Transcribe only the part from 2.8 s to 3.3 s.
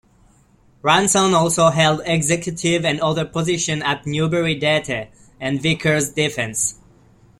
and other